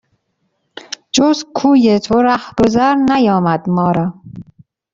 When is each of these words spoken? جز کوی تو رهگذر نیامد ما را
جز 1.15 1.37
کوی 1.57 1.93
تو 2.05 2.15
رهگذر 2.27 2.93
نیامد 3.09 3.69
ما 3.75 3.91
را 3.91 4.07